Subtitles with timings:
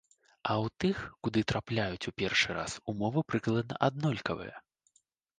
[0.51, 4.55] А ў тых, куды трапляюць у першы раз, умовы прыкладна аднолькавыя.